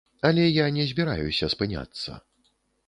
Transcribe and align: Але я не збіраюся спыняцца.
Але 0.29 0.45
я 0.45 0.65
не 0.77 0.87
збіраюся 0.93 1.51
спыняцца. 1.57 2.21